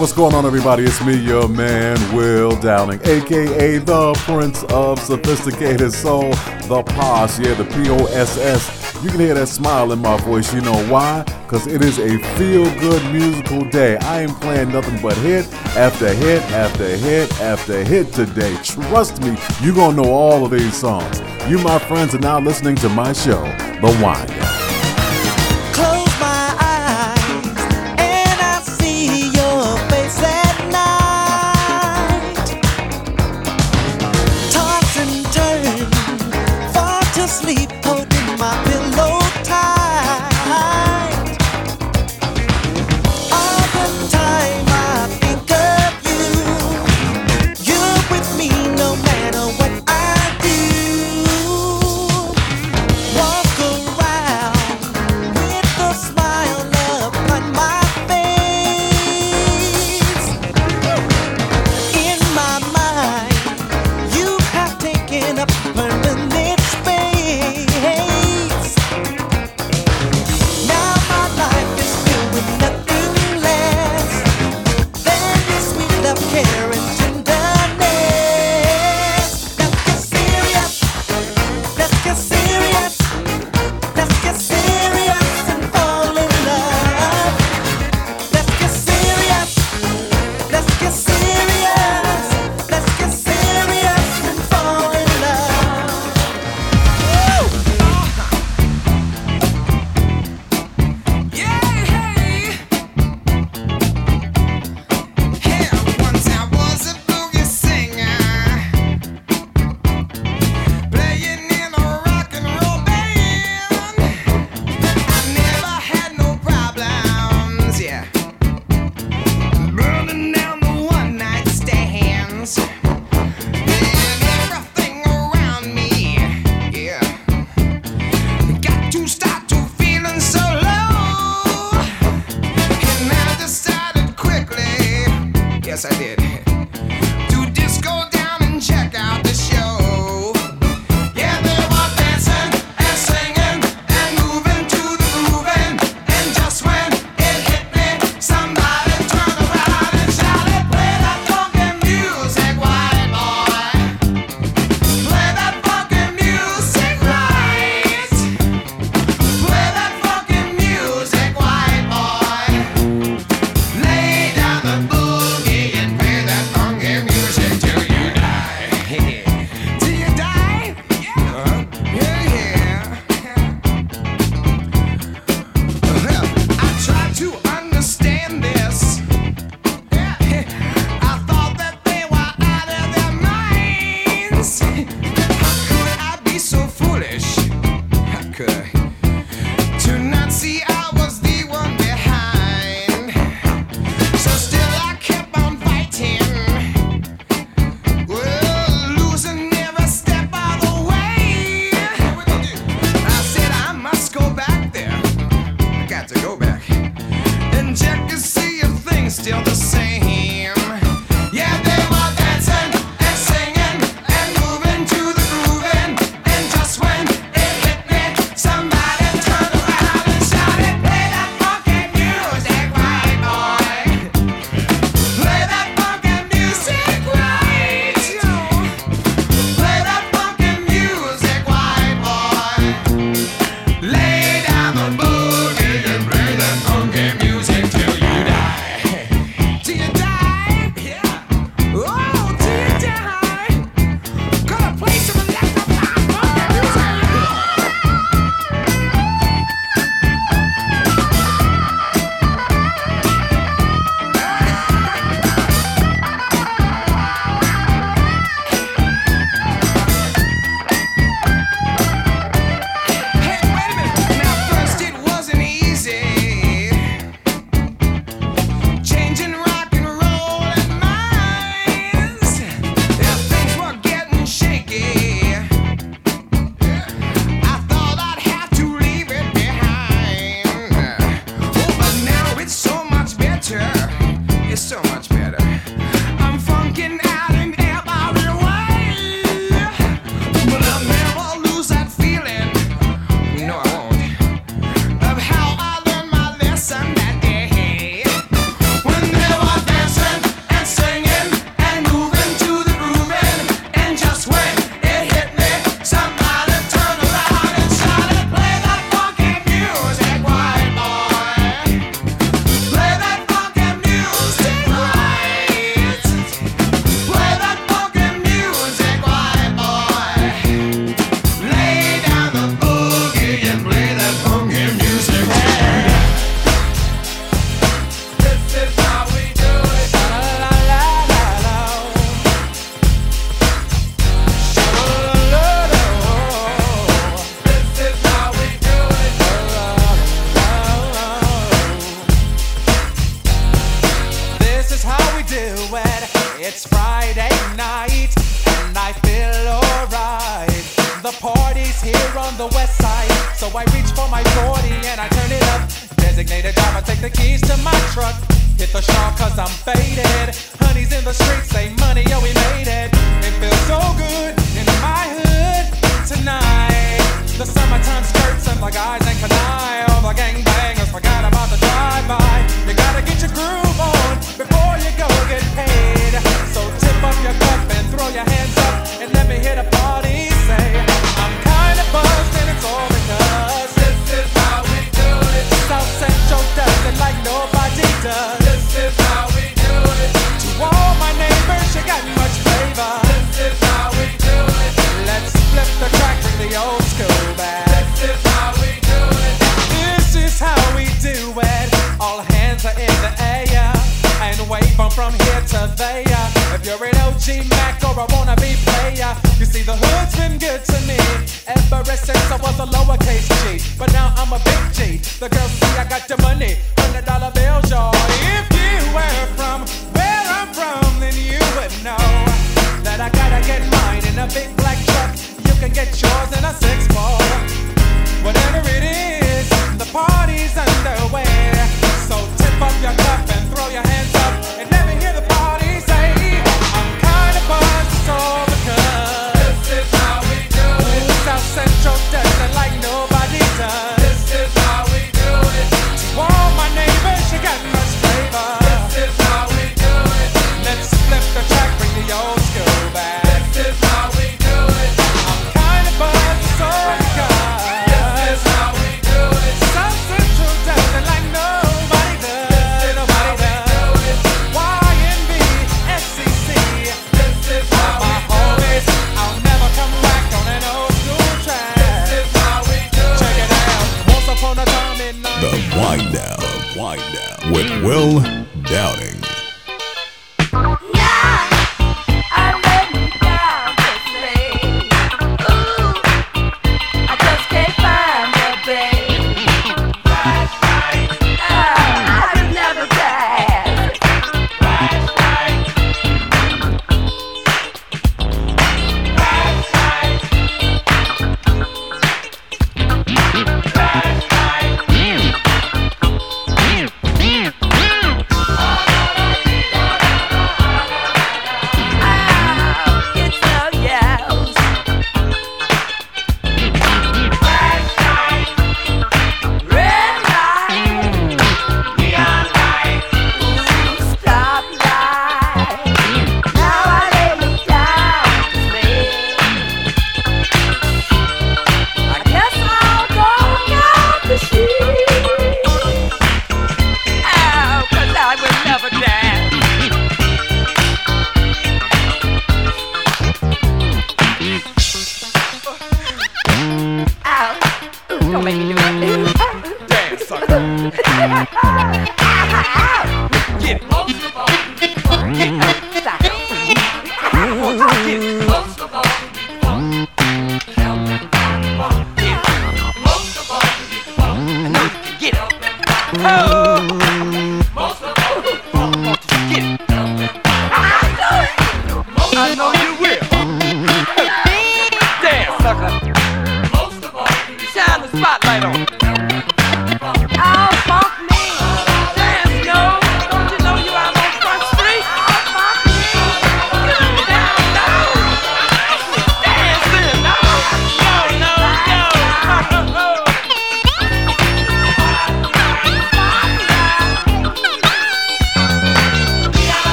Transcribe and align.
What's 0.00 0.14
going 0.14 0.34
on, 0.34 0.46
everybody? 0.46 0.84
It's 0.84 1.04
me, 1.04 1.14
your 1.14 1.46
man, 1.46 1.98
Will 2.16 2.58
Downing, 2.58 3.00
aka 3.04 3.76
the 3.76 4.14
Prince 4.24 4.64
of 4.70 4.98
Sophisticated 4.98 5.92
Soul, 5.92 6.30
the 6.68 6.82
POS, 6.82 7.38
yeah, 7.38 7.52
the 7.52 7.66
P 7.66 7.90
O 7.90 8.06
S 8.06 8.38
S. 8.38 9.04
You 9.04 9.10
can 9.10 9.20
hear 9.20 9.34
that 9.34 9.48
smile 9.48 9.92
in 9.92 9.98
my 9.98 10.16
voice. 10.22 10.54
You 10.54 10.62
know 10.62 10.86
why? 10.90 11.24
Because 11.42 11.66
it 11.66 11.84
is 11.84 11.98
a 11.98 12.16
feel 12.38 12.64
good 12.80 13.12
musical 13.12 13.62
day. 13.66 13.98
I 13.98 14.22
am 14.22 14.34
playing 14.36 14.72
nothing 14.72 15.02
but 15.02 15.18
hit 15.18 15.46
after 15.76 16.08
hit 16.14 16.40
after 16.44 16.96
hit 16.96 17.30
after 17.38 17.84
hit 17.84 18.10
today. 18.14 18.56
Trust 18.62 19.20
me, 19.20 19.36
you're 19.60 19.74
going 19.74 19.96
to 19.96 20.02
know 20.02 20.10
all 20.10 20.46
of 20.46 20.50
these 20.50 20.74
songs. 20.74 21.20
You, 21.46 21.58
my 21.58 21.78
friends, 21.78 22.14
are 22.14 22.20
now 22.20 22.40
listening 22.40 22.76
to 22.76 22.88
my 22.88 23.12
show, 23.12 23.44
The 23.82 23.98
Wind 24.02 24.59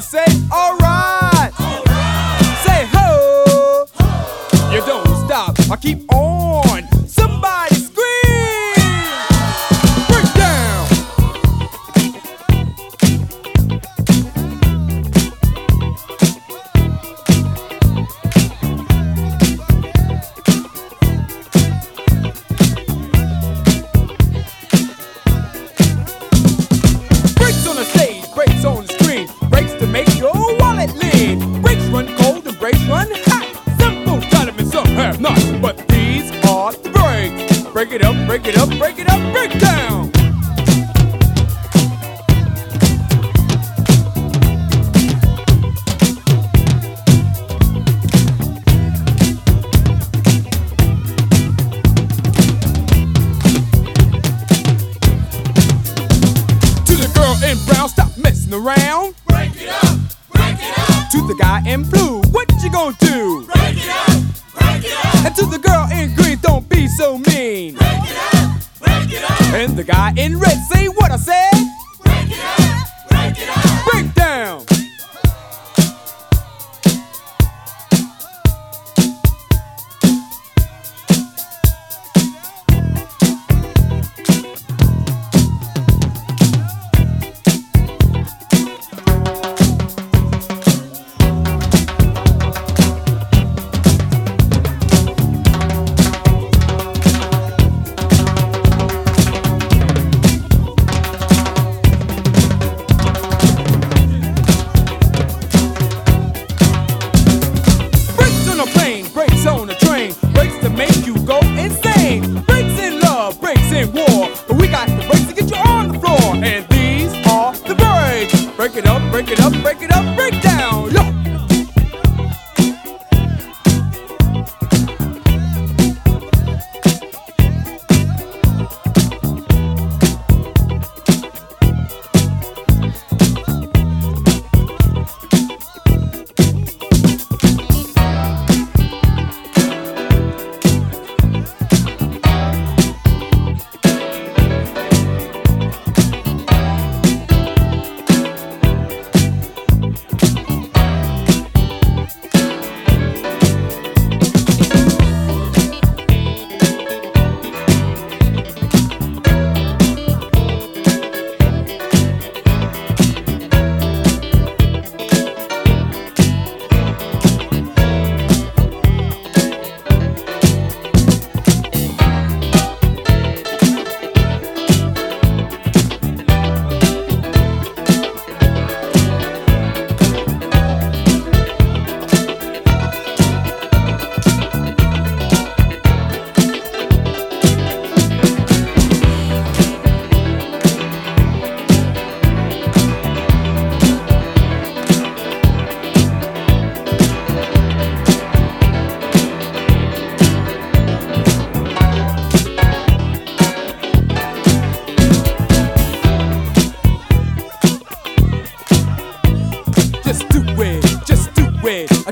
somebody 0.00 0.27
say, 0.27 0.27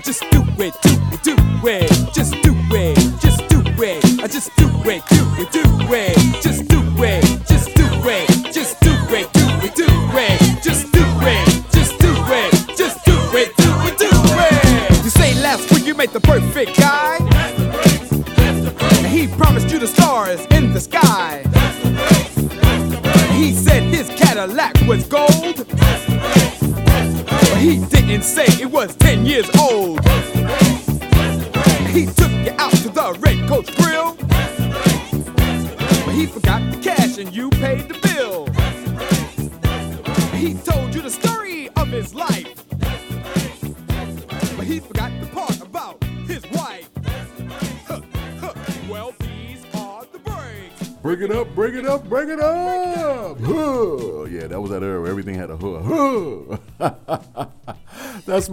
just 0.07 0.23
do 0.31 0.40
it. 0.59 0.96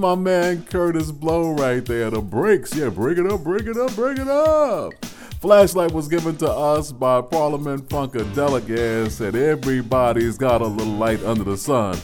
My 0.03 0.15
man 0.15 0.63
Kurtis 0.63 1.17
Blow 1.17 1.53
right 1.53 1.85
there. 1.85 2.09
The 2.09 2.19
breaks. 2.19 2.75
Yeah, 2.75 2.89
bring 2.89 3.25
it 3.25 3.31
up, 3.31 3.41
bring 3.41 3.65
it 3.65 3.77
up, 3.77 3.95
bring 3.95 4.17
it 4.17 4.27
up. 4.27 4.91
Flashlight 5.39 5.93
was 5.93 6.09
given 6.09 6.35
to 6.39 6.51
us 6.51 6.91
by 6.91 7.21
Parliament 7.21 7.87
Funkadelic 7.87 8.67
and 8.67 9.09
said 9.09 9.33
everybody's 9.33 10.37
got 10.37 10.59
a 10.59 10.65
little 10.65 10.91
light 10.91 11.23
under 11.23 11.45
the 11.45 11.55
sun. 11.55 11.97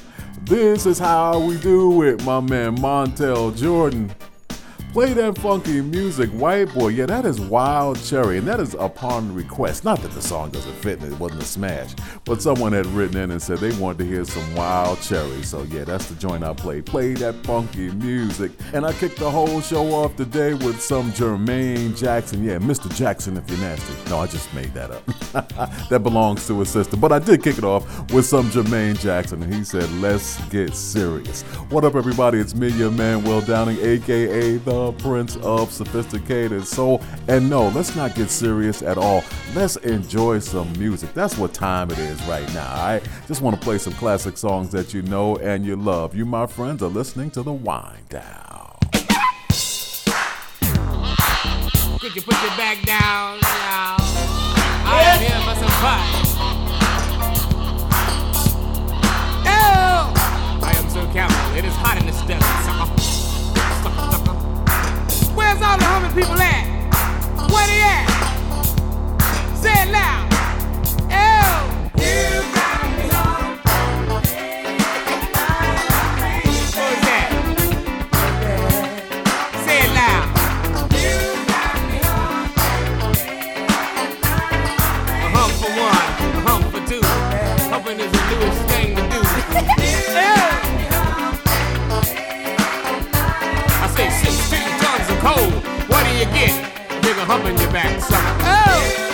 This 0.43 0.85
is 0.85 0.97
how 0.97 1.41
we 1.41 1.57
do 1.57 2.03
it, 2.03 2.23
my 2.23 2.39
man 2.39 2.77
Montell 2.77 3.51
Jordan. 3.57 4.15
Play 4.93 5.13
that 5.13 5.37
funky 5.37 5.81
music, 5.81 6.31
white 6.31 6.73
boy. 6.73 6.87
Yeah, 6.87 7.05
that 7.05 7.23
is 7.23 7.39
Wild 7.39 8.03
Cherry, 8.03 8.39
and 8.39 8.47
that 8.47 8.59
is 8.59 8.73
upon 8.73 9.31
request. 9.35 9.85
Not 9.85 10.01
that 10.01 10.09
the 10.13 10.21
song 10.21 10.49
doesn't 10.49 10.73
fit 10.73 10.99
and 10.99 11.13
it 11.13 11.19
wasn't 11.19 11.43
a 11.43 11.45
smash, 11.45 11.93
but 12.25 12.41
someone 12.41 12.73
had 12.73 12.87
written 12.87 13.17
in 13.17 13.29
and 13.29 13.39
said 13.39 13.59
they 13.59 13.71
wanted 13.73 13.99
to 13.99 14.05
hear 14.05 14.25
some 14.25 14.55
Wild 14.55 14.99
Cherry. 15.01 15.43
So 15.43 15.61
yeah, 15.61 15.83
that's 15.83 16.07
the 16.07 16.15
joint 16.15 16.43
I 16.43 16.53
played. 16.53 16.87
Play 16.87 17.13
that 17.13 17.35
funky 17.45 17.91
music, 17.91 18.51
and 18.73 18.83
I 18.83 18.91
kicked 18.93 19.19
the 19.19 19.29
whole 19.29 19.61
show 19.61 19.93
off 19.93 20.15
today 20.15 20.55
with 20.55 20.81
some 20.81 21.11
Jermaine 21.11 21.95
Jackson. 21.95 22.43
Yeah, 22.43 22.57
Mr. 22.57 22.91
Jackson, 22.95 23.37
if 23.37 23.47
you're 23.47 23.59
nasty. 23.59 23.93
No, 24.09 24.17
I 24.17 24.25
just 24.25 24.51
made 24.55 24.73
that 24.73 24.89
up. 24.89 25.05
that 25.89 26.01
belongs 26.01 26.47
to 26.47 26.59
his 26.59 26.69
sister, 26.69 26.97
but 26.97 27.11
I 27.11 27.19
did 27.19 27.43
kick 27.43 27.59
it 27.59 27.63
off 27.63 27.85
with 28.11 28.25
some 28.25 28.49
Jermaine 28.49 28.99
Jackson, 28.99 29.43
and 29.43 29.53
he 29.53 29.63
said, 29.63 29.87
"Let's 30.01 30.43
get 30.47 30.73
serious." 30.73 31.43
What 31.69 31.85
up, 31.85 31.93
everybody? 31.93 32.39
It's 32.39 32.55
me, 32.55 32.69
your 32.69 32.89
man, 32.89 33.23
Will 33.23 33.41
Downing, 33.41 33.77
aka 33.79 34.57
the 34.57 34.79
Prince 34.91 35.37
of 35.37 35.71
Sophisticated 35.71 36.65
Soul. 36.65 37.01
And 37.27 37.49
no, 37.49 37.69
let's 37.69 37.95
not 37.95 38.15
get 38.15 38.29
serious 38.29 38.81
at 38.81 38.97
all. 38.97 39.23
Let's 39.53 39.75
enjoy 39.77 40.39
some 40.39 40.71
music. 40.73 41.13
That's 41.13 41.37
what 41.37 41.53
time 41.53 41.91
it 41.91 41.99
is 41.99 42.21
right 42.23 42.47
now. 42.53 42.73
I 42.73 43.01
just 43.27 43.41
want 43.41 43.55
to 43.55 43.61
play 43.61 43.77
some 43.77 43.93
classic 43.93 44.37
songs 44.37 44.71
that 44.71 44.93
you 44.93 45.01
know 45.01 45.37
and 45.37 45.65
you 45.65 45.75
love. 45.75 46.15
You, 46.15 46.25
my 46.25 46.47
friends, 46.47 46.83
are 46.83 46.87
listening 46.87 47.31
to 47.31 47.43
the 47.43 47.53
Wind 47.53 48.09
Down. 48.09 48.75
Could 51.99 52.15
you 52.15 52.21
put 52.21 52.41
your 52.41 52.55
back 52.57 52.81
down 52.85 53.39
now? 53.41 53.97
I 54.91 55.03
am 55.05 55.19
here 55.19 55.39
for 55.41 55.55
some 55.59 55.69
fun. 55.81 56.19
I 60.61 60.73
am 60.77 60.89
so. 60.89 61.01
It 61.57 61.65
is 61.65 61.73
hot 61.75 61.97
in 61.99 62.05
the 62.05 62.13
stuff. 62.13 62.58
Where's 65.59 65.71
all 65.71 65.77
the 65.77 65.83
humming 65.83 66.13
people 66.13 66.41
at? 66.41 67.51
Where 67.51 67.67
they 67.67 67.81
at? 67.81 68.07
Say 69.57 69.73
it 69.73 69.91
loud. 69.91 70.28
Humping 97.39 97.61
your 97.61 97.71
back. 97.71 98.01
Oh! 98.11 99.05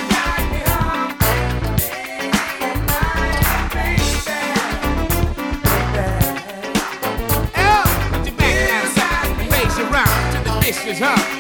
Put 10.86 11.35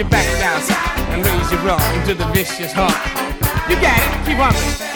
your 0.00 0.08
back 0.08 0.26
down 0.38 0.62
and 1.12 1.26
raise 1.26 1.52
your 1.52 1.70
arm 1.70 2.00
into 2.00 2.14
the 2.14 2.24
vicious 2.32 2.72
hump. 2.72 2.90
You 3.68 3.76
got 3.82 3.98
it. 3.98 4.26
Keep 4.26 4.38
humping. 4.38 4.89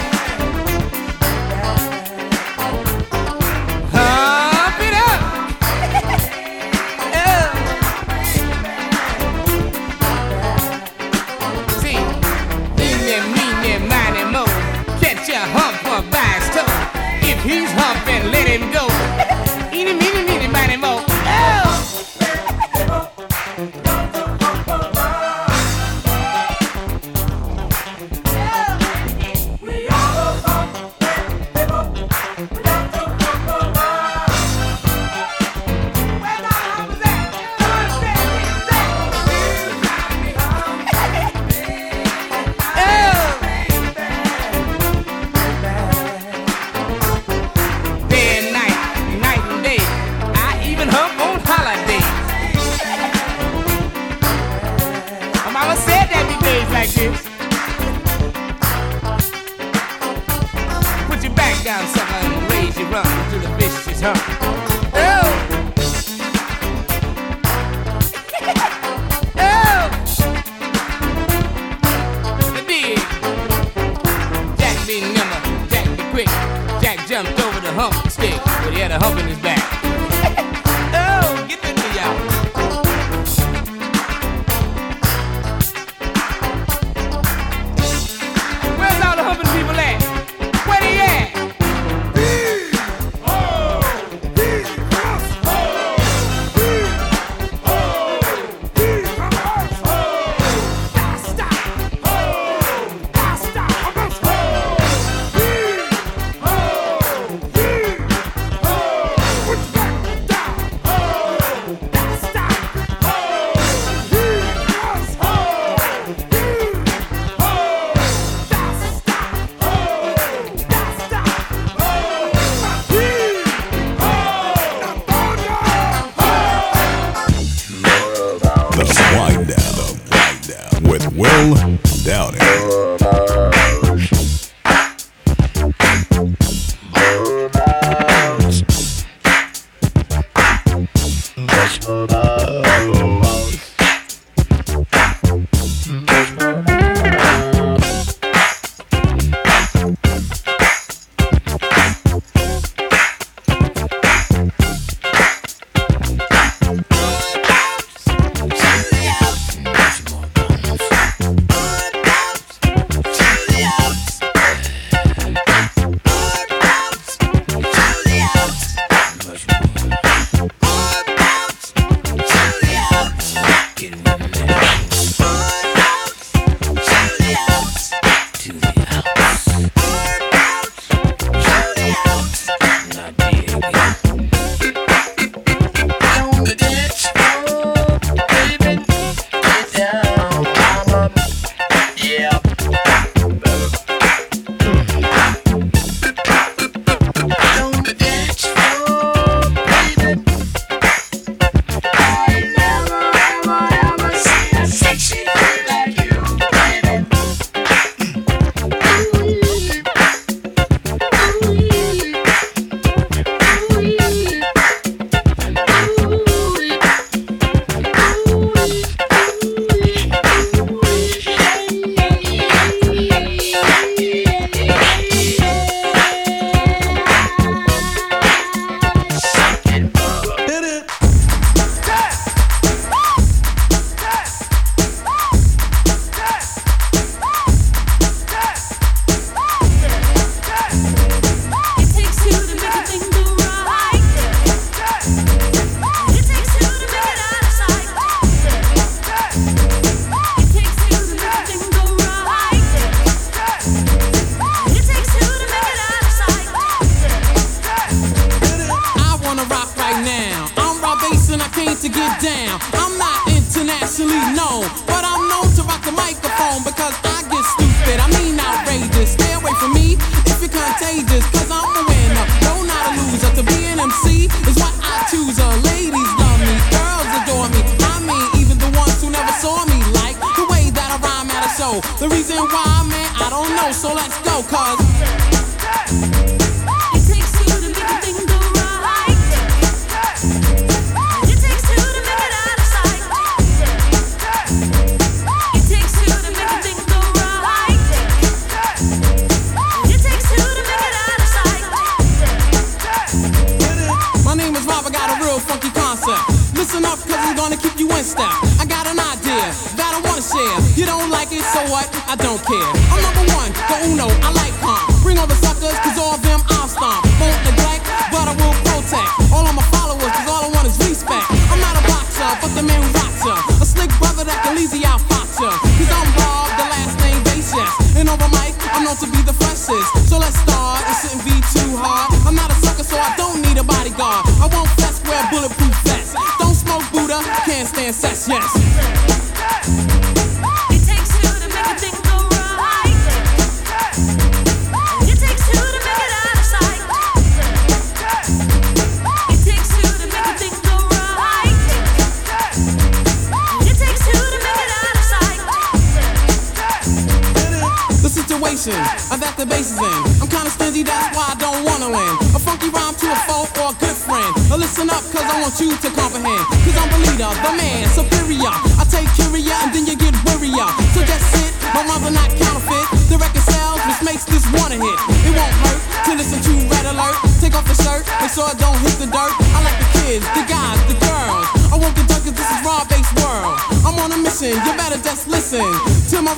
Sex, 338.24 338.54
yes. 338.56 338.63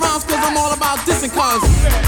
rhymes 0.01 0.25
cause 0.25 0.43
I'm 0.43 0.57
all 0.57 0.73
about 0.73 0.99
dissing 1.01 1.33
cons. 1.33 2.06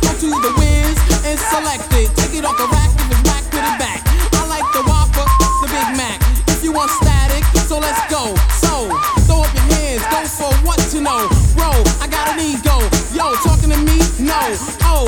to 0.00 0.28
the 0.30 0.52
whiz 0.58 0.96
and 1.24 1.38
select 1.38 1.86
it. 1.94 2.10
Take 2.16 2.34
it 2.38 2.44
off 2.44 2.56
the 2.58 2.68
rack, 2.70 2.90
give 2.98 3.10
it 3.10 3.22
back, 3.24 3.42
put 3.50 3.64
it 3.64 3.76
back. 3.78 4.00
I 4.38 4.46
like 4.46 4.66
the 4.72 4.82
Whopper, 4.86 5.26
the 5.62 5.68
Big 5.70 5.88
Mac. 5.96 6.18
If 6.48 6.62
you 6.64 6.72
want 6.72 6.90
static, 6.90 7.44
so 7.66 7.78
let's 7.78 8.00
go. 8.10 8.34
So, 8.62 8.92
throw 9.26 9.42
up 9.46 9.52
your 9.54 9.66
hands, 9.74 10.02
go 10.10 10.20
for 10.26 10.52
what 10.66 10.78
know. 11.08 11.28
Bro, 11.56 11.70
I 12.02 12.06
got 12.10 12.28
an 12.32 12.40
ego. 12.40 12.76
Yo, 13.16 13.34
talking 13.46 13.70
to 13.70 13.78
me? 13.78 13.98
No. 14.20 14.40
Oh, 14.84 15.06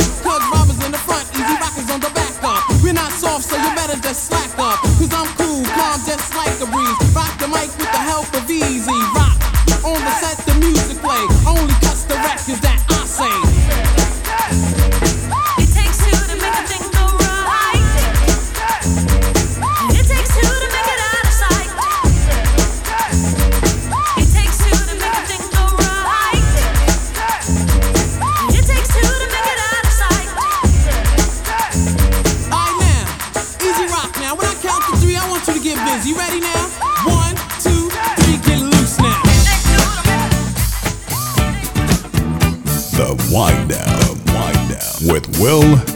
Robbers 0.53 0.81
in 0.85 0.93
the 0.93 0.99
front, 0.99 1.27
easy 1.35 1.57
rockers 1.61 1.91
on 1.91 2.01
the 2.01 2.11
back 2.15 2.33
up. 2.43 2.65
We're 2.83 2.95
not 2.95 3.13
soft, 3.13 3.45
so 3.45 3.57
you 3.57 3.71
better 3.75 3.99
just 4.01 4.29
slack 4.29 4.51
up. 4.59 4.81
Cause 4.99 5.13
I'm 5.13 5.29
cool, 5.37 5.65
calm, 5.77 6.01
just 6.07 6.35
like 6.35 6.55
a 6.61 6.67
breeze. 6.67 7.10
Well, 45.51 45.90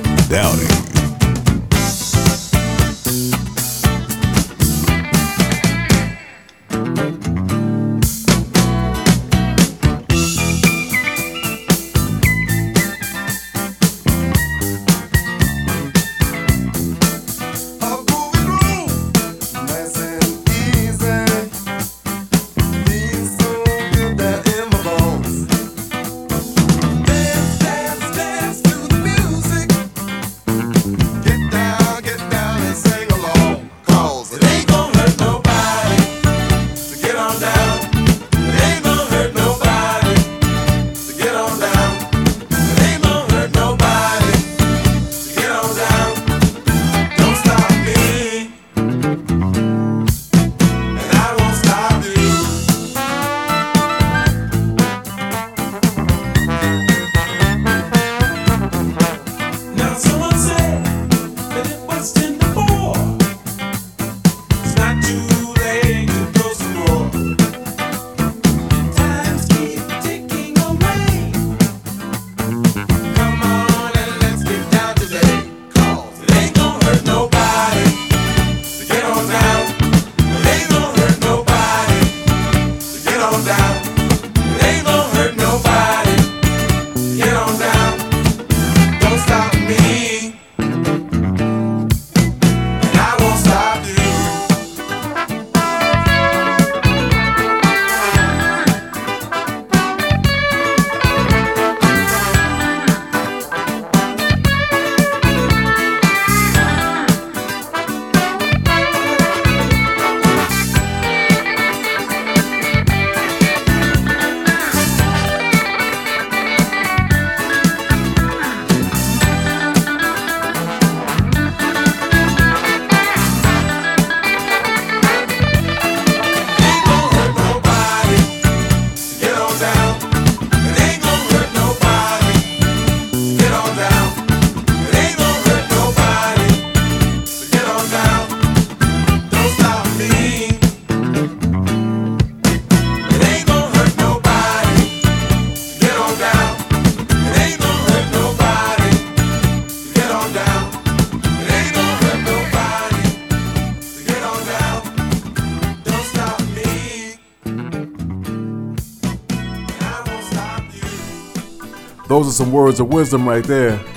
are 162.34 162.44
some 162.44 162.52
words 162.52 162.80
of 162.80 162.92
wisdom 162.92 163.28
right 163.28 163.44
there 163.44 163.93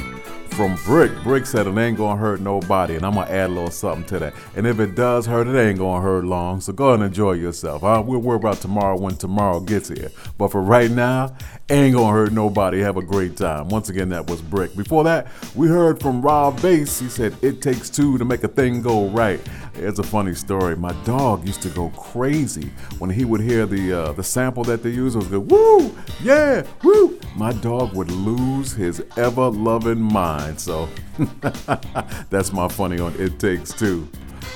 from 0.57 0.75
Brick. 0.85 1.11
Brick 1.21 1.45
said 1.45 1.67
it 1.67 1.77
ain't 1.77 1.99
gonna 1.99 2.19
hurt 2.19 2.41
nobody, 2.41 2.95
and 2.95 3.05
I'm 3.05 3.13
gonna 3.13 3.29
add 3.29 3.51
a 3.51 3.53
little 3.53 3.69
something 3.69 4.03
to 4.05 4.17
that. 4.17 4.33
And 4.55 4.65
if 4.65 4.79
it 4.79 4.95
does 4.95 5.27
hurt, 5.27 5.45
it 5.45 5.55
ain't 5.55 5.77
gonna 5.77 6.01
hurt 6.01 6.25
long. 6.25 6.61
So 6.61 6.73
go 6.73 6.93
and 6.93 7.03
enjoy 7.03 7.33
yourself. 7.33 7.83
We'll 7.83 8.17
worry 8.17 8.37
about 8.37 8.57
tomorrow 8.57 8.97
when 8.97 9.17
tomorrow 9.17 9.59
gets 9.59 9.89
here. 9.89 10.09
But 10.39 10.51
for 10.51 10.63
right 10.63 10.89
now, 10.89 11.37
ain't 11.69 11.95
gonna 11.95 12.11
hurt 12.11 12.31
nobody. 12.31 12.79
Have 12.79 12.97
a 12.97 13.03
great 13.03 13.37
time. 13.37 13.69
Once 13.69 13.89
again, 13.89 14.09
that 14.09 14.27
was 14.27 14.41
Brick. 14.41 14.75
Before 14.75 15.03
that, 15.03 15.27
we 15.55 15.67
heard 15.67 16.01
from 16.01 16.23
Rob 16.23 16.59
Base. 16.59 16.99
He 16.99 17.07
said 17.07 17.35
it 17.43 17.61
takes 17.61 17.91
two 17.91 18.17
to 18.17 18.25
make 18.25 18.43
a 18.43 18.47
thing 18.47 18.81
go 18.81 19.09
right. 19.09 19.39
It's 19.75 19.99
a 19.99 20.03
funny 20.03 20.33
story. 20.33 20.75
My 20.75 20.93
dog 21.03 21.45
used 21.45 21.61
to 21.61 21.69
go 21.69 21.89
crazy 21.89 22.71
when 22.97 23.11
he 23.11 23.25
would 23.25 23.41
hear 23.41 23.67
the 23.67 23.93
uh, 23.93 24.11
the 24.13 24.23
sample 24.23 24.63
that 24.63 24.81
they 24.81 24.89
use. 24.89 25.13
It 25.13 25.19
was 25.19 25.27
good. 25.27 25.51
Woo, 25.51 25.95
yeah, 26.23 26.65
woo. 26.83 27.19
My 27.35 27.53
dog 27.53 27.93
would 27.93 28.09
lose 28.09 28.71
his 28.71 29.03
ever 29.17 29.49
loving 29.49 30.01
mind. 30.01 30.46
So 30.55 30.87
that's 32.29 32.53
my 32.53 32.67
funny 32.67 32.99
on 32.99 33.13
It 33.19 33.39
Takes 33.39 33.73
Two. 33.73 34.07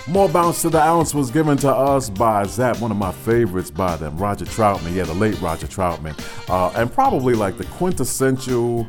More 0.08 0.30
bounce 0.30 0.62
to 0.64 0.70
the 0.70 0.82
ounce 0.82 1.14
was 1.14 1.30
given 1.30 1.58
to 1.58 1.70
us 1.70 2.10
by 2.10 2.44
Zapp, 2.46 2.80
one 2.80 2.92
of 2.92 2.98
my 2.98 3.12
favorites 3.12 3.70
by 3.70 3.96
them, 3.98 4.18
Roger 4.18 4.46
Troutman. 4.46 4.96
Yeah, 4.96 5.04
the 5.04 5.14
late 5.14 5.40
Roger 5.42 5.68
Troutman, 5.68 6.18
uh, 6.50 6.72
and 6.76 6.92
probably 6.92 7.36
like 7.36 7.58
the 7.58 7.66
quintessential 7.66 8.88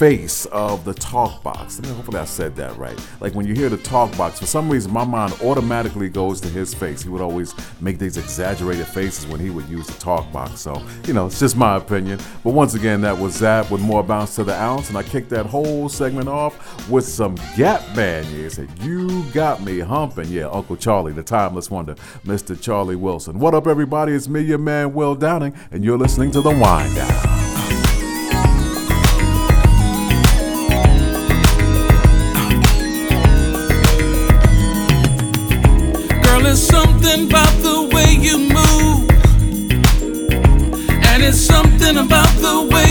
face 0.00 0.46
of 0.46 0.82
the 0.86 0.94
talk 0.94 1.42
box. 1.42 1.78
I 1.78 1.82
mean, 1.82 1.94
hopefully 1.94 2.18
I 2.18 2.24
said 2.24 2.56
that 2.56 2.74
right. 2.78 2.98
Like 3.20 3.34
when 3.34 3.46
you 3.46 3.54
hear 3.54 3.68
the 3.68 3.76
talk 3.76 4.16
box, 4.16 4.38
for 4.38 4.46
some 4.46 4.70
reason 4.70 4.90
my 4.90 5.04
mind 5.04 5.34
automatically 5.42 6.08
goes 6.08 6.40
to 6.40 6.48
his 6.48 6.72
face. 6.72 7.02
He 7.02 7.10
would 7.10 7.20
always 7.20 7.54
make 7.82 7.98
these 7.98 8.16
exaggerated 8.16 8.86
faces 8.86 9.26
when 9.26 9.40
he 9.40 9.50
would 9.50 9.68
use 9.68 9.86
the 9.86 10.00
talk 10.00 10.32
box. 10.32 10.62
So, 10.62 10.82
you 11.06 11.12
know, 11.12 11.26
it's 11.26 11.38
just 11.38 11.54
my 11.54 11.76
opinion. 11.76 12.18
But 12.42 12.54
once 12.54 12.72
again, 12.72 13.02
that 13.02 13.18
was 13.18 13.34
Zapp 13.34 13.70
with 13.70 13.82
more 13.82 14.02
bounce 14.02 14.36
to 14.36 14.44
the 14.44 14.58
ounce. 14.58 14.88
And 14.88 14.96
I 14.96 15.02
kicked 15.02 15.28
that 15.30 15.44
whole 15.44 15.90
segment 15.90 16.30
off 16.30 16.88
with 16.88 17.04
some 17.04 17.34
Gap 17.54 17.82
Band. 17.94 18.26
Yeah, 18.28 18.48
said, 18.48 18.70
You 18.78 19.22
got 19.34 19.62
me 19.62 19.80
humping. 19.80 20.28
Yeah, 20.28 20.48
Uncle 20.48 20.78
Charlie, 20.78 21.12
the 21.12 21.22
timeless 21.22 21.70
wonder, 21.70 21.94
Mr. 22.24 22.58
Charlie 22.58 22.96
Wilson. 22.96 23.38
What 23.38 23.52
up, 23.52 23.66
everybody? 23.66 24.14
It's 24.14 24.28
me, 24.28 24.40
your 24.40 24.56
man, 24.56 24.94
Will 24.94 25.14
Downing, 25.14 25.54
and 25.70 25.84
you're 25.84 25.98
listening 25.98 26.30
to 26.30 26.40
The 26.40 26.48
Wind 26.48 26.96
Down. 26.96 27.39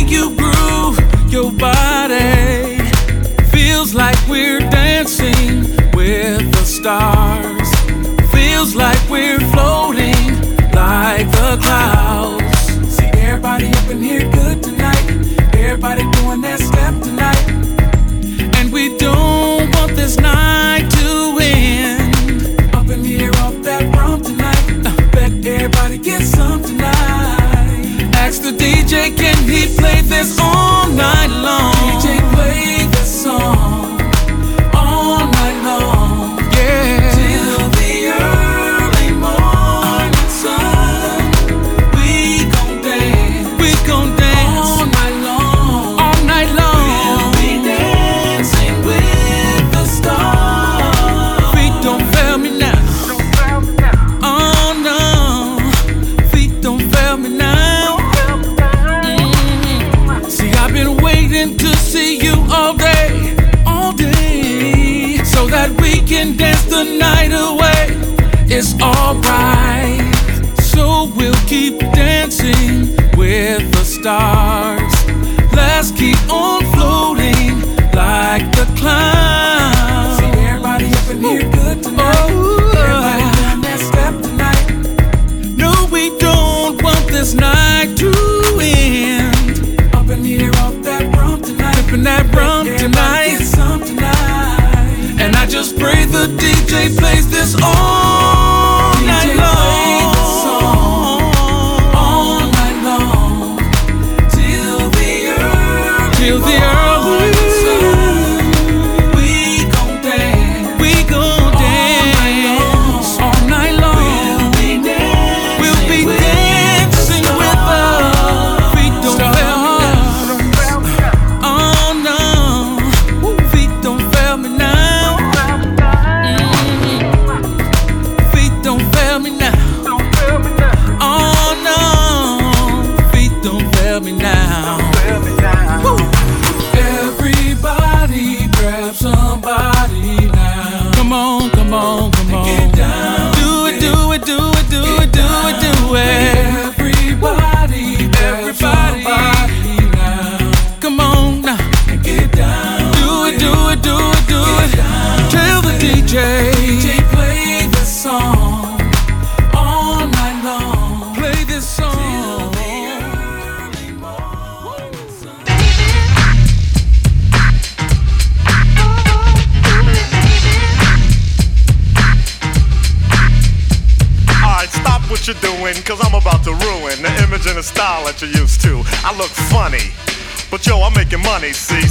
You 0.10 0.36
groove 0.36 0.98
your 1.32 1.52
body. 1.52 2.80
Feels 3.52 3.94
like 3.94 4.18
we're 4.28 4.60
dancing 4.60 5.62
with 5.94 6.52
the 6.52 6.64
stars. 6.66 7.70
Feels 8.32 8.76
like 8.76 9.00
we're 9.10 9.40
floating 9.52 10.24
like 10.74 11.30
the 11.32 11.58
clouds. 11.62 12.60
See, 12.96 13.06
everybody 13.06 13.68
up 13.68 13.90
in 13.90 14.02
here 14.02 14.30
good 14.32 14.64
tonight. 14.64 15.06
Everybody 15.56 16.04
doing 16.20 16.42
that 16.42 16.60
step 16.60 16.94
tonight. 17.02 18.56
And 18.58 18.72
we 18.72 18.98
don't 18.98 19.74
want 19.76 19.96
this 19.96 20.18
night 20.18 20.59
play 30.20 30.28
this 30.28 30.59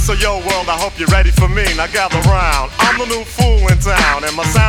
So 0.09 0.15
yo, 0.15 0.41
world, 0.41 0.65
I 0.65 0.73
hope 0.73 0.97
you're 0.97 1.13
ready 1.13 1.29
for 1.29 1.47
me. 1.47 1.61
Now 1.77 1.85
gather 1.85 2.17
round. 2.25 2.73
I'm 2.81 2.97
the 2.97 3.05
new 3.05 3.21
fool 3.21 3.61
in 3.69 3.77
town, 3.77 4.25
and 4.25 4.33
my 4.33 4.43
sound's 4.45 4.68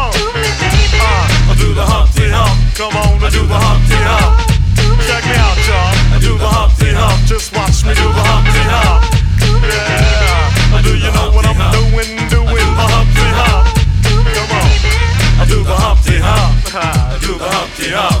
Come 2.81 2.97
on, 2.97 3.21
I 3.21 3.29
do 3.29 3.45
the 3.45 3.53
Humpty 3.53 3.93
Hump. 3.93 4.41
Check 5.05 5.21
me 5.29 5.37
out, 5.37 5.53
y'all. 5.69 5.93
I 6.09 6.17
do 6.17 6.33
the 6.33 6.49
Humpty 6.49 6.89
Hump. 6.89 7.29
Just 7.29 7.53
watch 7.53 7.85
me 7.85 7.93
do 7.93 8.09
the 8.09 8.23
Humpty 8.25 8.63
Hump. 8.73 9.05
Yeah. 9.61 10.81
Do 10.81 10.97
you 10.97 11.11
know 11.13 11.29
what 11.29 11.45
I'm 11.45 11.61
doing? 11.77 12.09
Doing 12.33 12.69
the 12.73 12.87
Humpty 12.89 13.27
Hump. 13.37 13.69
Come 14.33 14.51
on. 14.57 14.71
I 15.37 15.45
do 15.45 15.63
the 15.63 15.77
Humpty 15.77 16.17
Hump. 16.17 16.73
I 16.73 17.19
do 17.21 17.37
the 17.37 17.49
Humpty 17.53 17.89
Hump. 17.93 18.20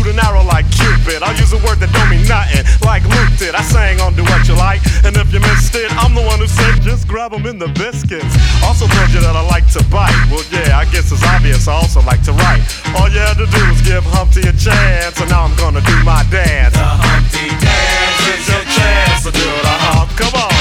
shoot 0.00 0.12
an 0.12 0.18
arrow 0.24 0.44
like 0.44 0.64
Cupid. 0.70 1.22
I 1.22 1.32
use 1.36 1.52
a 1.52 1.60
word 1.66 1.78
that 1.80 1.92
don't 1.92 2.08
mean 2.08 2.24
nothing, 2.28 2.64
like 2.84 3.04
Luke 3.04 3.32
did. 3.36 3.54
I 3.54 3.62
sang 3.62 4.00
on 4.00 4.14
Do 4.14 4.22
What 4.24 4.46
You 4.48 4.54
Like, 4.54 4.80
and 5.04 5.16
if 5.16 5.32
you 5.32 5.40
missed 5.40 5.74
it, 5.74 5.90
I'm 5.96 6.14
the 6.14 6.22
one 6.22 6.38
who 6.38 6.46
said 6.46 6.80
just 6.82 7.08
grab 7.08 7.32
'em 7.32 7.46
in 7.46 7.58
the 7.58 7.68
biscuits. 7.68 8.32
Also 8.64 8.86
told 8.86 9.10
you 9.10 9.20
that 9.20 9.36
I 9.36 9.44
like 9.44 9.66
to 9.76 9.82
bite. 9.84 10.16
Well, 10.30 10.44
yeah, 10.50 10.78
I 10.78 10.84
guess 10.86 11.12
it's 11.12 11.24
obvious. 11.24 11.68
I 11.68 11.74
also 11.74 12.00
like 12.02 12.22
to 12.24 12.32
write. 12.32 12.62
All 12.96 13.08
you 13.08 13.20
had 13.20 13.36
to 13.38 13.46
do 13.46 13.62
was 13.68 13.80
give 13.82 14.04
Humpty 14.04 14.40
a 14.48 14.52
chance, 14.52 15.20
and 15.20 15.28
now 15.30 15.44
I'm 15.44 15.56
gonna 15.56 15.82
do 15.82 15.96
my 16.04 16.22
dance. 16.30 16.74
The 16.74 16.84
Humpty 17.04 17.48
dance 17.60 18.24
is 18.32 18.48
your 18.48 18.64
chance 18.76 19.24
to 19.24 19.32
do 19.32 19.48
the 19.66 19.74
hump. 19.84 20.08
Come 20.16 20.34
on, 20.34 20.54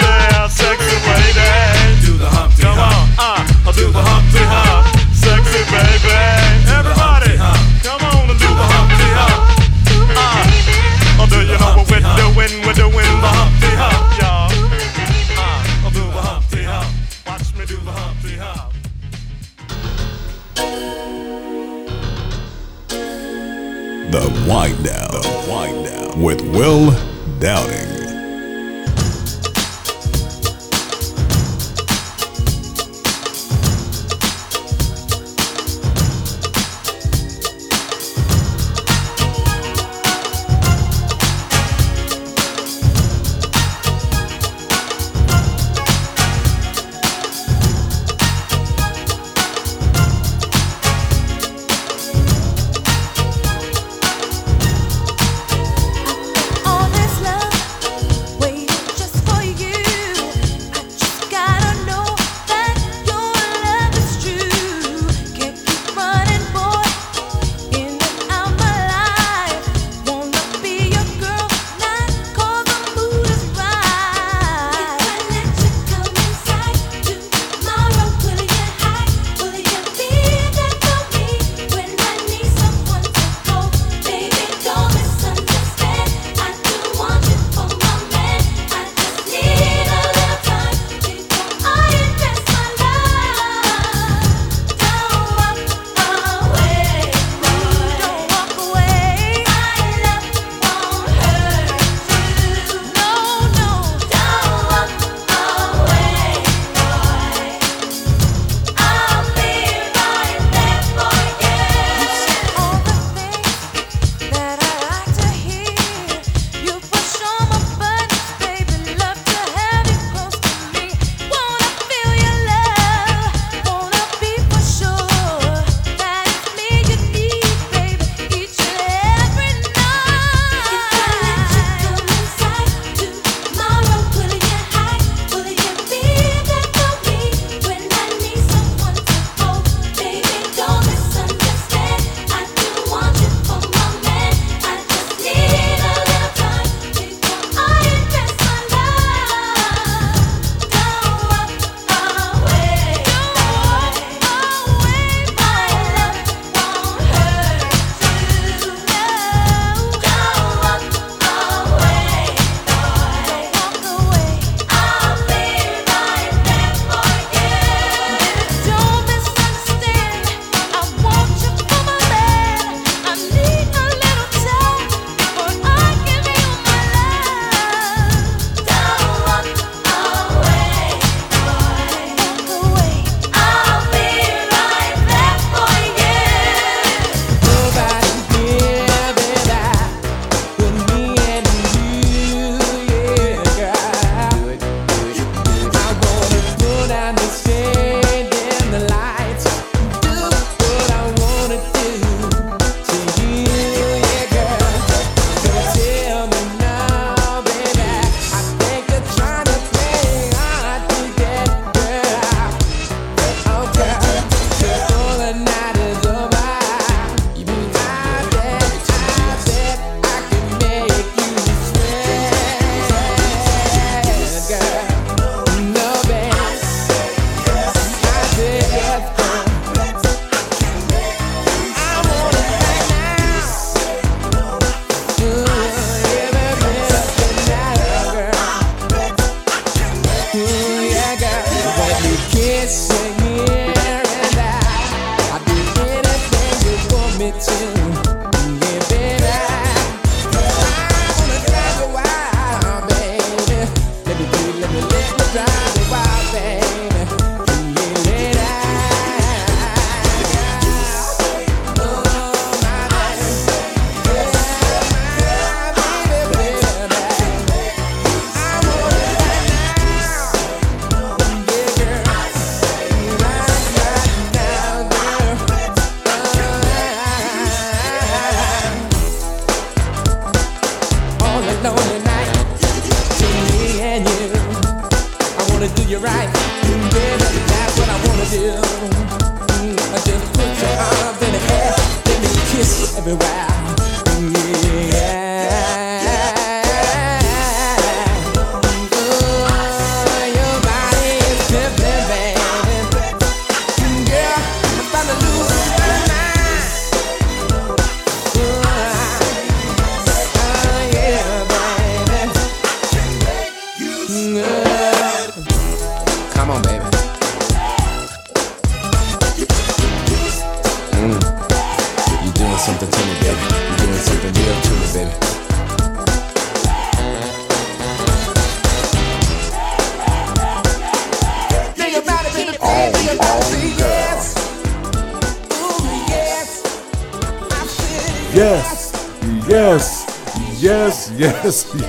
yeah, 0.00 0.48
sexy 0.48 0.96
lady. 1.08 2.04
Do 2.04 2.18
the 2.18 2.28
Humpty 2.28 2.62
Come 2.62 2.78
on, 2.78 3.08
uh, 3.18 3.66
I'll 3.66 3.72
do 3.72 3.90
the 3.90 4.02
Humpty 4.02 4.42
hump. 4.44 4.84
Sexy 5.14 5.62
baby, 5.70 6.41
Wind 24.48 24.84
Down. 24.84 25.08
The 25.12 25.46
Wind 25.48 25.86
Down 25.86 26.20
with 26.20 26.40
Will 26.40 26.90
Downing. 27.38 28.01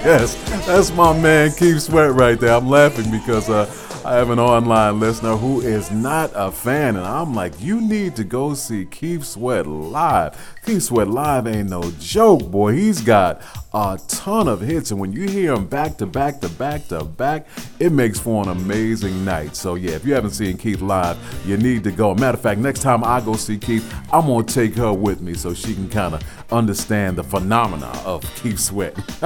Yes. 0.04 0.36
That's 0.66 0.92
my 0.92 1.18
man 1.20 1.52
Keith 1.52 1.82
Sweat 1.82 2.14
right 2.14 2.40
there. 2.40 2.54
I'm 2.54 2.68
laughing 2.70 3.10
because 3.12 3.50
uh, 3.50 3.66
I 4.06 4.16
have 4.16 4.30
an 4.32 4.40
online 4.40 5.00
listener 5.00 5.38
who 5.38 5.62
is 5.62 5.90
not 5.90 6.32
a 6.36 6.52
fan, 6.52 6.98
and 6.98 7.06
I'm 7.06 7.34
like, 7.34 7.54
you 7.62 7.80
need 7.80 8.18
to 8.18 8.26
go 8.26 8.54
see 8.54 8.86
Keith 8.86 9.24
Sweat 9.24 9.66
live. 9.66 10.38
Keith 10.66 10.84
Sweat 10.84 11.08
live 11.08 11.48
ain't 11.48 11.70
no 11.70 11.90
joke, 12.00 12.52
boy. 12.52 12.74
He's 12.74 13.00
got 13.00 13.42
a 13.74 14.00
ton 14.08 14.48
of 14.48 14.62
hits, 14.62 14.92
and 14.92 15.00
when 15.00 15.12
you 15.12 15.28
hear 15.28 15.56
them 15.56 15.66
back 15.66 15.98
to 15.98 16.06
back 16.06 16.40
to 16.42 16.50
back 16.50 16.88
to 16.90 17.04
back, 17.04 17.48
it 17.80 17.92
makes 17.92 18.20
for 18.20 18.44
an 18.44 18.50
amazing 18.50 19.26
night. 19.26 19.56
So 19.56 19.74
yeah, 19.76 19.92
if 19.92 20.06
you 20.06 20.14
haven't 20.14 20.32
seen 20.32 20.58
Keith 20.58 20.82
live, 20.82 21.18
you 21.46 21.58
need 21.58 21.84
to 21.86 21.92
go. 21.92 22.14
Matter 22.14 22.38
of 22.38 22.42
fact, 22.42 22.60
next 22.60 22.82
time 22.82 23.04
I 23.04 23.20
go 23.20 23.36
see 23.36 23.58
Keith, 23.58 23.92
I'm 24.12 24.28
gonna 24.28 24.44
take 24.44 24.76
her 24.76 24.94
with 24.94 25.22
me 25.22 25.34
so 25.34 25.56
she 25.56 25.74
can 25.74 25.90
kind 25.90 26.14
of 26.14 26.24
understand 26.52 27.18
the 27.18 27.24
phenomena 27.24 27.92
of 28.06 28.24
Keith 28.36 28.60
Sweat. 28.60 28.96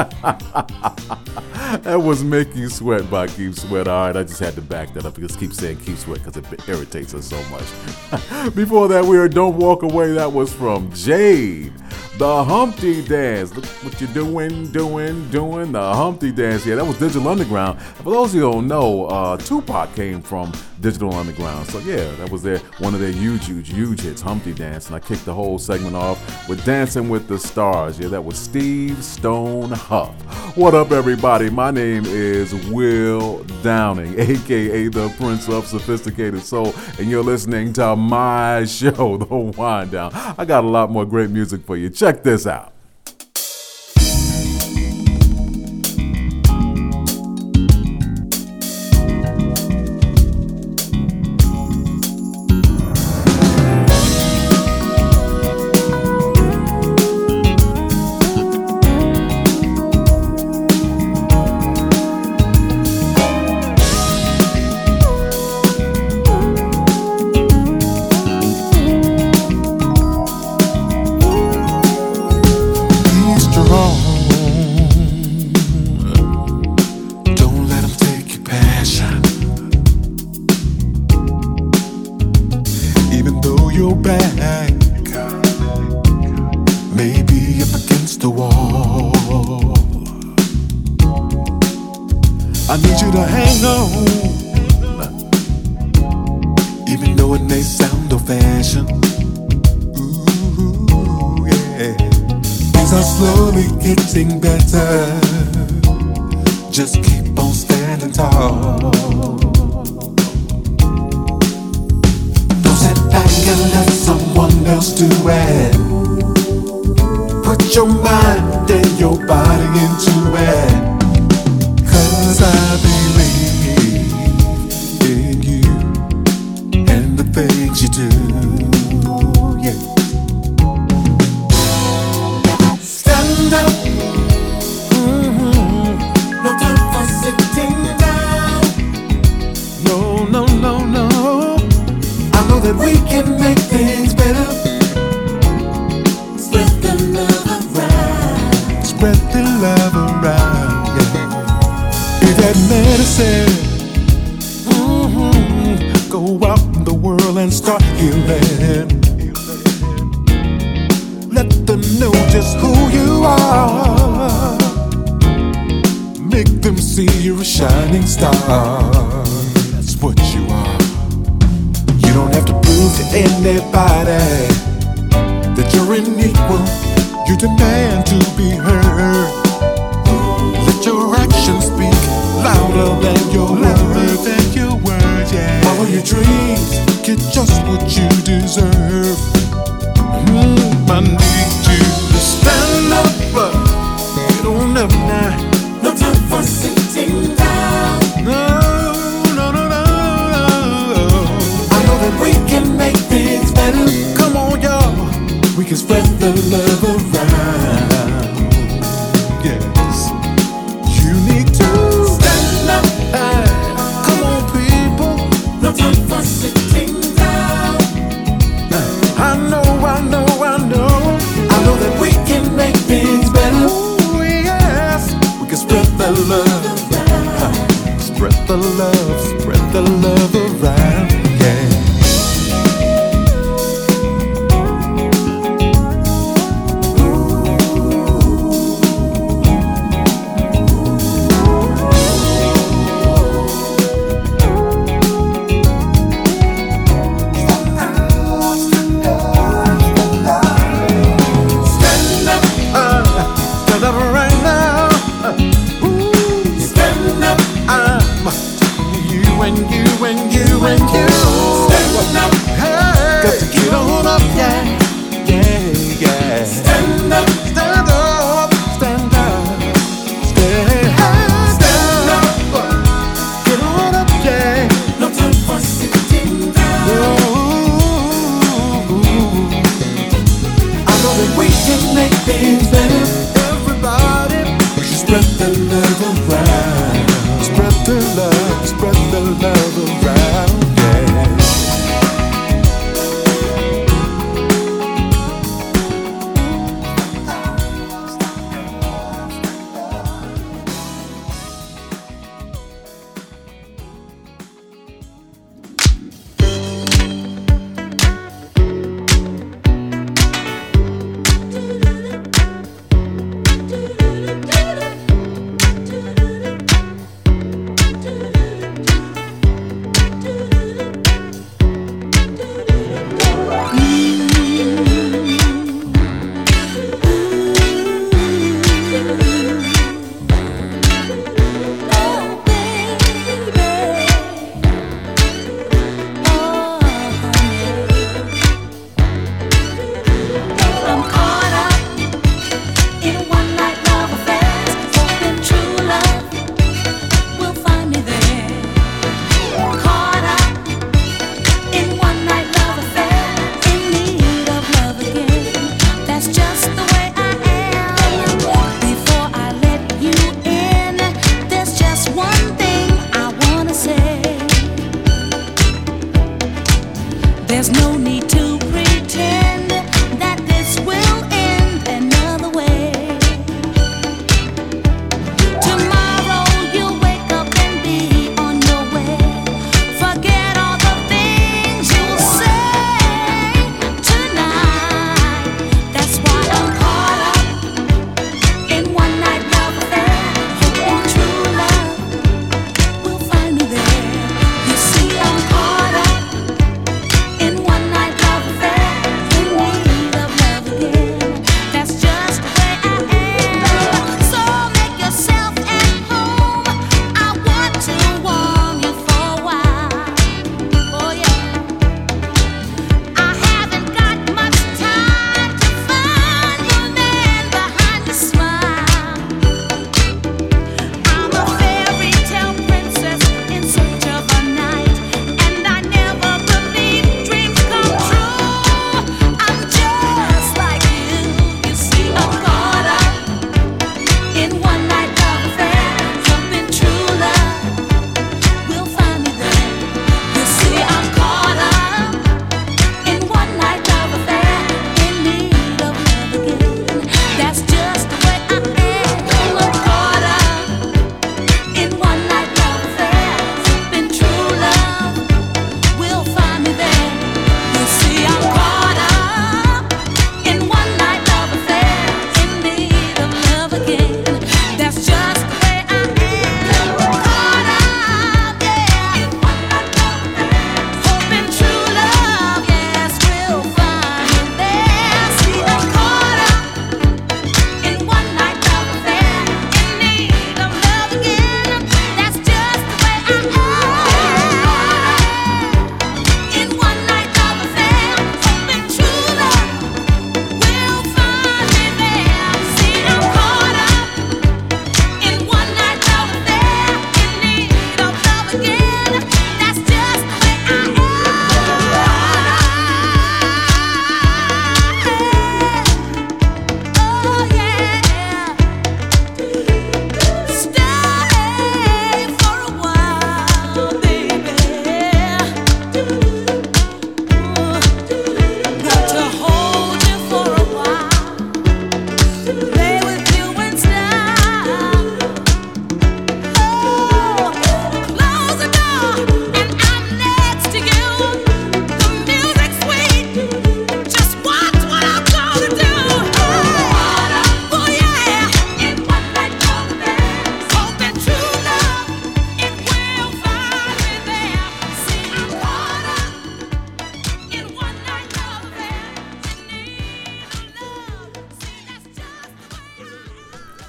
that 1.83 2.01
was 2.01 2.23
You 2.23 2.69
Sweat 2.69 3.09
by 3.11 3.27
Keith 3.27 3.59
Sweat. 3.59 3.89
All 3.89 4.07
right, 4.07 4.15
I 4.15 4.23
just 4.23 4.39
had 4.39 4.55
to 4.55 4.61
back 4.61 4.93
that 4.93 5.05
up 5.05 5.15
because 5.15 5.35
keep 5.35 5.51
saying 5.51 5.77
Keith 5.81 5.99
Sweat 5.99 6.23
because 6.23 6.37
it 6.37 6.69
irritates 6.69 7.13
us 7.13 7.27
so 7.27 7.43
much. 7.49 8.53
Before 8.55 8.87
that, 8.87 9.03
we 9.03 9.17
heard 9.17 9.33
Don't 9.33 9.57
Walk 9.57 9.83
Away. 9.83 10.13
That 10.13 10.31
was 10.31 10.53
from 10.53 10.89
Jade. 10.93 11.73
The 12.17 12.43
Humpty 12.43 13.03
Dance. 13.03 13.55
Look 13.55 13.65
what 13.65 14.01
you're 14.01 14.11
doing, 14.11 14.33
doing, 14.37 15.27
doing. 15.31 15.71
The 15.71 15.93
Humpty 15.93 16.31
Dance. 16.31 16.63
Yeah, 16.63 16.75
that 16.75 16.85
was 16.85 16.99
Digital 16.99 17.27
Underground. 17.27 17.81
For 17.81 18.11
those 18.11 18.29
of 18.29 18.35
you 18.35 18.41
who 18.41 18.51
don't 18.51 18.67
know, 18.67 19.05
uh, 19.05 19.37
Tupac 19.37 19.95
came 19.95 20.21
from 20.21 20.51
Digital 20.79 21.11
Underground. 21.15 21.67
So 21.69 21.79
yeah, 21.79 22.11
that 22.17 22.29
was 22.29 22.43
their 22.43 22.59
one 22.77 22.93
of 22.93 22.99
their 22.99 23.11
huge, 23.11 23.47
huge, 23.47 23.69
huge 23.69 24.01
hits, 24.01 24.21
Humpty 24.21 24.53
Dance. 24.53 24.87
And 24.87 24.95
I 24.95 24.99
kicked 24.99 25.25
the 25.25 25.33
whole 25.33 25.57
segment 25.57 25.95
off 25.95 26.47
with 26.47 26.63
Dancing 26.65 27.09
with 27.09 27.27
the 27.27 27.39
Stars. 27.39 27.99
Yeah, 27.99 28.09
that 28.09 28.23
was 28.23 28.37
Steve 28.37 29.03
Stone 29.03 29.71
Huff. 29.71 30.13
What 30.55 30.75
up, 30.75 30.91
everybody? 30.91 31.49
My 31.49 31.71
name 31.71 32.05
is 32.05 32.53
Will 32.69 33.43
Downing, 33.63 34.13
aka 34.19 34.87
the 34.87 35.09
Prince 35.17 35.49
of 35.49 35.65
Sophisticated 35.65 36.43
Soul, 36.43 36.75
and 36.99 37.09
you're 37.09 37.23
listening 37.23 37.73
to 37.73 37.95
my 37.95 38.65
show, 38.65 39.17
The 39.17 39.35
Wind 39.35 39.91
Down. 39.91 40.11
I 40.13 40.45
got 40.45 40.63
a 40.63 40.67
lot 40.67 40.91
more 40.91 41.05
great 41.05 41.31
music 41.31 41.65
for 41.65 41.75
you. 41.75 41.89
Check 41.89 42.21
this 42.21 42.45
out. 42.45 42.76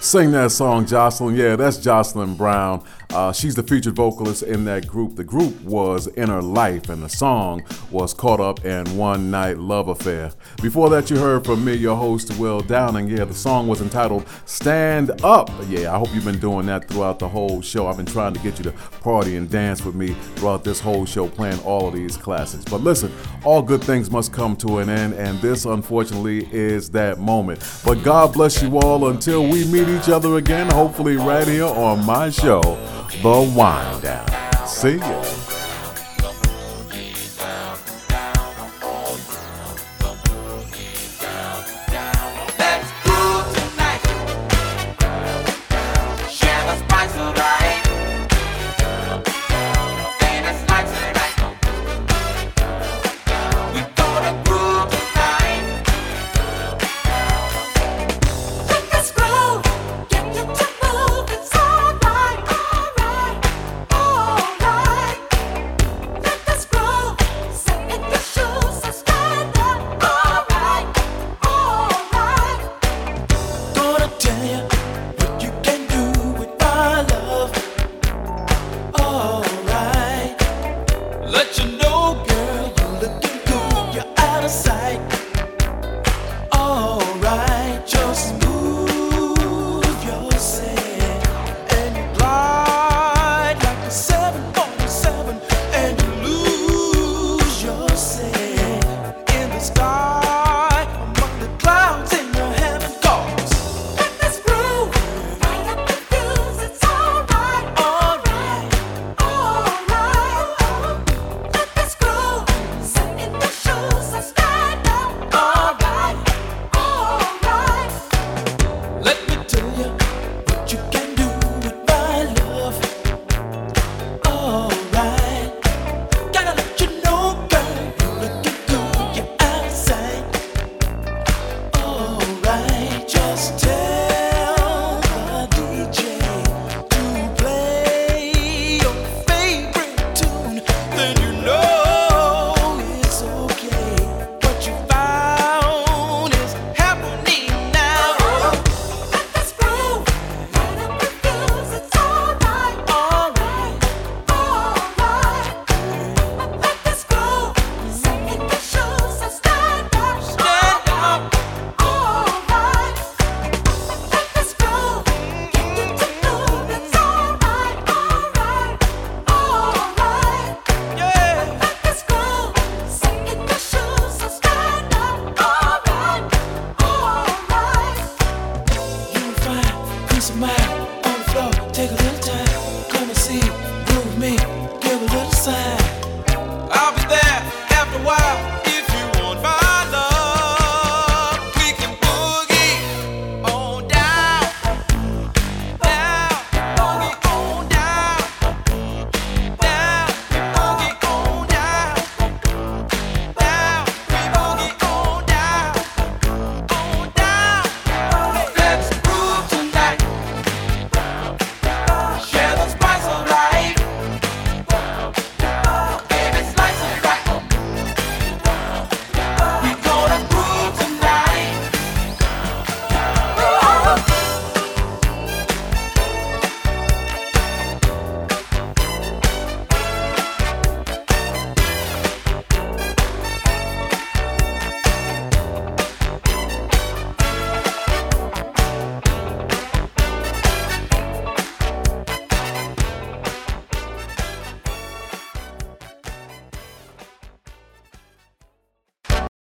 Sing 0.09 0.31
that 0.31 0.51
song, 0.53 0.87
Jocelyn. 0.87 1.37
Yeah, 1.37 1.55
that's 1.57 1.77
Jocelyn 1.77 2.35
Brown. 2.35 2.83
Uh, 3.11 3.31
she's 3.31 3.55
the 3.55 3.63
featured 3.63 3.95
vocalist 3.95 4.43
in 4.43 4.65
that 4.65 4.87
group. 4.87 5.17
The 5.17 5.25
group 5.25 5.61
was 5.63 6.09
Inner 6.09 6.41
Life, 6.41 6.89
and 6.89 7.03
the 7.03 7.11
song 7.11 7.63
was 7.91 8.15
Caught 8.15 8.41
Up 8.41 8.65
in 8.65 8.97
One 8.97 9.31
Night 9.31 9.59
Love 9.59 9.89
Affair. 9.89 10.33
Before 10.63 10.89
that, 10.89 11.11
you 11.11 11.19
heard 11.19 11.45
from 11.45 11.63
me, 11.63 11.75
your 11.75 11.95
host, 11.95 12.35
Will 12.39 12.61
Downing. 12.61 13.09
Yeah, 13.09 13.25
the 13.25 13.35
song 13.35 13.69
was 13.69 13.83
entitled 13.83 14.27
Stand 14.47 15.11
Up. 15.23 15.51
Yeah, 15.69 15.95
I 15.95 15.99
hope 15.99 16.15
you've 16.15 16.25
been 16.25 16.39
doing 16.39 16.65
that 16.67 16.89
throughout 16.89 17.19
the 17.19 17.29
whole 17.29 17.61
show. 17.61 17.87
I've 17.87 17.99
been 17.99 18.07
trying 18.07 18.33
to 18.33 18.41
get 18.41 18.57
you 18.57 18.65
to 18.65 18.73
party 19.03 19.37
and 19.37 19.51
dance 19.51 19.85
with 19.85 19.95
me 19.95 20.15
throughout 20.37 20.65
this 20.65 20.81
whole 20.81 21.05
show, 21.05 21.29
playing 21.29 21.61
all 21.65 21.89
of 21.89 21.93
these 21.93 22.17
classics. 22.17 22.65
But 22.65 22.81
listen, 22.81 23.13
all 23.45 23.63
good 23.63 23.83
things 23.83 24.11
must 24.11 24.33
come 24.33 24.57
to 24.57 24.79
an 24.79 24.89
end, 24.89 25.15
and 25.15 25.41
this, 25.41 25.65
unfortunately, 25.65 26.49
is 26.53 26.91
that 26.91 27.21
moment. 27.21 27.61
But 27.85 28.03
God 28.03 28.33
bless 28.33 28.63
you 28.63 28.79
all 28.79 29.09
until 29.09 29.43
we 29.43 29.65
meet 29.67 29.89
each 29.89 30.09
other 30.09 30.37
again, 30.37 30.69
hopefully, 30.71 31.17
right 31.17 31.47
here 31.47 31.65
on 31.65 32.05
my 32.05 32.31
show, 32.31 32.61
The 33.23 33.55
Wind 33.57 34.03
Down. 34.03 34.67
See 34.67 34.97
ya. 34.97 35.38